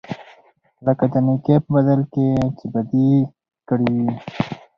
[0.85, 3.09] لکه د نېکۍ په بدل کې چې بدي
[3.67, 4.11] کړې وي.